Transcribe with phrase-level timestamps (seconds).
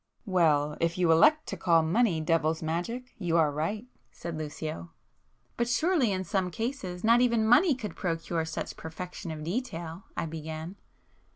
[0.25, 4.89] "Well, if you elect to call money devil's magic, you are right,"—said Lucio.
[5.57, 10.77] "But surely in some cases, not even money could procure such perfection of detail"——I began.